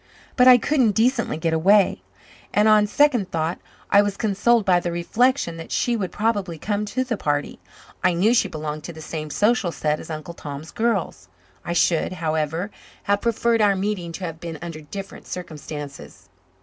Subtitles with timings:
[0.35, 2.01] But I couldn't decently get away,
[2.51, 3.61] and on second thoughts
[3.91, 7.59] I was consoled by the reflection that she would probably come to the party.
[8.03, 11.27] I knew she belonged to the same social set as Uncle Tom's girls.
[11.63, 12.71] I should, however,
[13.03, 16.29] have preferred our meeting to have been under different circumstances.